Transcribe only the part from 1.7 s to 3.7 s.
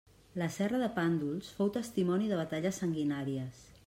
testimoni de batalles sanguinàries.